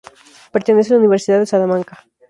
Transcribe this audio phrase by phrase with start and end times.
[0.51, 2.07] Pertenece a la Universidad de Salamanca.